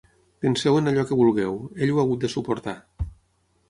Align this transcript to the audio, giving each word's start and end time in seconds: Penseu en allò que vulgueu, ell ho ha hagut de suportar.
Penseu 0.45 0.77
en 0.79 0.93
allò 0.93 1.05
que 1.11 1.19
vulgueu, 1.21 1.61
ell 1.87 1.93
ho 1.95 2.01
ha 2.01 2.05
hagut 2.07 2.25
de 2.27 2.35
suportar. 2.39 2.79